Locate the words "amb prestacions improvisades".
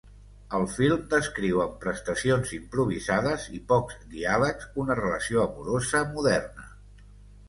1.65-3.45